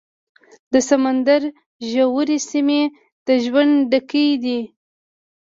[0.73, 1.41] د سمندر
[1.91, 2.81] ژورې سیمې
[3.27, 4.59] د ژوند ډکې دي.